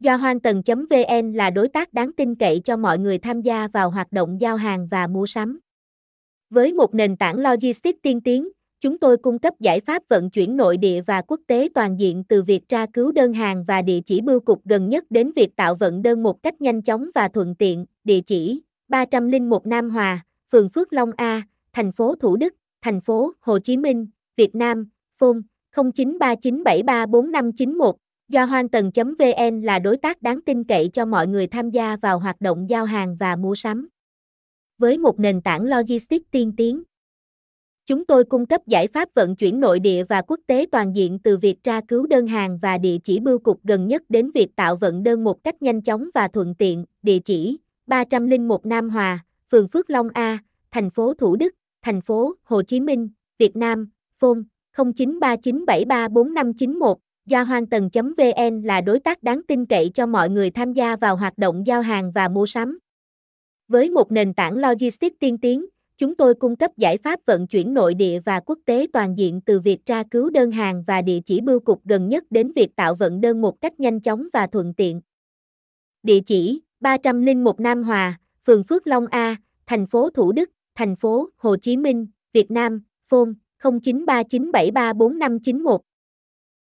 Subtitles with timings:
[0.00, 3.90] Do hoang tần.vn là đối tác đáng tin cậy cho mọi người tham gia vào
[3.90, 5.60] hoạt động giao hàng và mua sắm.
[6.50, 8.48] Với một nền tảng logistics tiên tiến,
[8.80, 12.24] chúng tôi cung cấp giải pháp vận chuyển nội địa và quốc tế toàn diện
[12.28, 15.56] từ việc tra cứu đơn hàng và địa chỉ bưu cục gần nhất đến việc
[15.56, 17.86] tạo vận đơn một cách nhanh chóng và thuận tiện.
[18.04, 21.42] Địa chỉ 301 Nam Hòa, phường Phước Long A,
[21.72, 24.06] thành phố Thủ Đức, thành phố Hồ Chí Minh,
[24.36, 24.88] Việt Nam,
[25.18, 25.38] phone
[25.76, 27.92] 0939734591.
[28.30, 32.18] Do hoang tần.vn là đối tác đáng tin cậy cho mọi người tham gia vào
[32.18, 33.88] hoạt động giao hàng và mua sắm.
[34.78, 36.82] Với một nền tảng logistics tiên tiến,
[37.86, 41.18] chúng tôi cung cấp giải pháp vận chuyển nội địa và quốc tế toàn diện
[41.18, 44.56] từ việc tra cứu đơn hàng và địa chỉ bưu cục gần nhất đến việc
[44.56, 46.84] tạo vận đơn một cách nhanh chóng và thuận tiện.
[47.02, 50.38] Địa chỉ 301 Nam Hòa, phường Phước Long A,
[50.70, 53.08] thành phố Thủ Đức, thành phố Hồ Chí Minh,
[53.38, 54.40] Việt Nam, phone
[54.76, 56.96] 0939734591.
[57.26, 61.16] Do hoang tần.vn là đối tác đáng tin cậy cho mọi người tham gia vào
[61.16, 62.78] hoạt động giao hàng và mua sắm.
[63.68, 65.66] Với một nền tảng logistics tiên tiến,
[65.98, 69.40] chúng tôi cung cấp giải pháp vận chuyển nội địa và quốc tế toàn diện
[69.40, 72.76] từ việc tra cứu đơn hàng và địa chỉ bưu cục gần nhất đến việc
[72.76, 75.00] tạo vận đơn một cách nhanh chóng và thuận tiện.
[76.02, 79.36] Địa chỉ 301 Nam Hòa, phường Phước Long A,
[79.66, 83.30] thành phố Thủ Đức, thành phố Hồ Chí Minh, Việt Nam, phone
[83.62, 85.78] 0939734591